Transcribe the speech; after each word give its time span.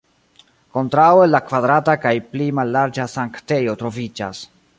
Kontraŭe 0.77 1.27
la 1.33 1.41
kvadrata 1.49 1.95
kaj 2.07 2.15
pli 2.33 2.49
mallarĝa 2.61 3.07
sanktejo 3.17 3.79
troviĝas. 3.85 4.43